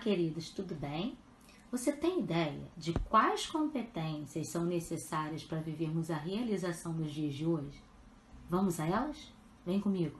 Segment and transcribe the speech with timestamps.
[0.00, 1.16] queridos, tudo bem?
[1.70, 7.46] Você tem ideia de quais competências são necessárias para vivermos a realização dos dias de
[7.46, 7.80] hoje?
[8.48, 9.32] Vamos a elas?
[9.64, 10.18] Vem comigo.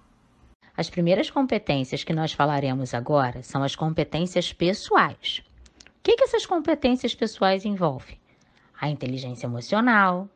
[0.76, 5.42] As primeiras competências que nós falaremos agora são as competências pessoais.
[5.88, 8.20] O que, que essas competências pessoais envolvem?
[8.78, 10.28] A inteligência emocional,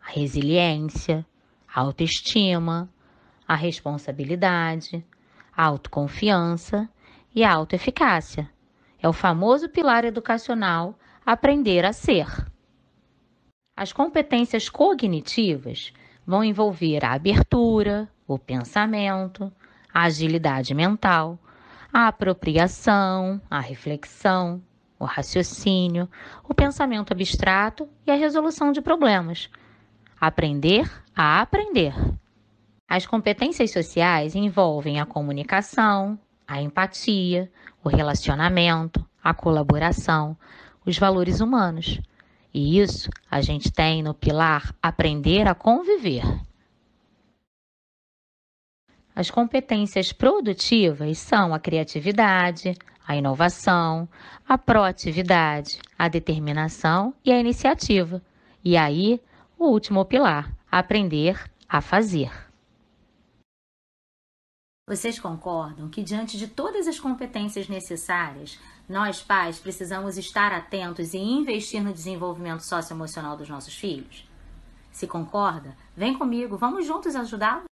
[0.00, 1.26] a resiliência,
[1.68, 2.88] a autoestima,
[3.46, 5.04] a responsabilidade,
[5.54, 6.88] a autoconfiança
[7.34, 8.51] e a autoeficácia.
[9.02, 12.26] É o famoso pilar educacional aprender a ser.
[13.76, 15.92] As competências cognitivas
[16.24, 19.52] vão envolver a abertura, o pensamento,
[19.92, 21.36] a agilidade mental,
[21.92, 24.62] a apropriação, a reflexão,
[25.00, 26.08] o raciocínio,
[26.48, 29.50] o pensamento abstrato e a resolução de problemas.
[30.20, 31.92] Aprender a aprender.
[32.88, 36.16] As competências sociais envolvem a comunicação,
[36.46, 37.50] a empatia,
[37.82, 40.36] o relacionamento, a colaboração,
[40.84, 42.00] os valores humanos.
[42.52, 46.24] E isso a gente tem no pilar aprender a conviver.
[49.14, 52.74] As competências produtivas são a criatividade,
[53.06, 54.08] a inovação,
[54.48, 58.22] a proatividade, a determinação e a iniciativa.
[58.64, 59.20] E aí,
[59.58, 62.51] o último pilar, aprender a fazer.
[64.88, 68.58] Vocês concordam que, diante de todas as competências necessárias,
[68.88, 74.28] nós, pais, precisamos estar atentos e investir no desenvolvimento socioemocional dos nossos filhos?
[74.90, 77.71] Se concorda, vem comigo, vamos juntos ajudá-los?